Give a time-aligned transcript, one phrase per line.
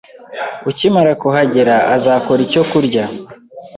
[0.69, 3.03] Ukimara kuhagera, azakora icyo kurya.